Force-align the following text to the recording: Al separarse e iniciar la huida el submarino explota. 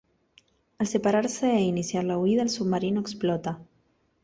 Al 0.79 0.87
separarse 0.87 1.45
e 1.53 1.59
iniciar 1.61 2.03
la 2.05 2.17
huida 2.17 2.41
el 2.41 2.49
submarino 2.49 2.99
explota. 3.01 3.59